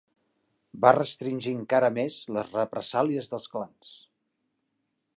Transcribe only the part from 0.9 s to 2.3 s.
restringir encara més